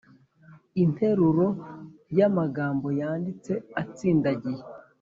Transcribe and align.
Interuro 0.83 1.45
y 2.17 2.21
‘amagambo 2.27 2.87
yanditse 2.99 3.53
atsindagiye 3.81 4.61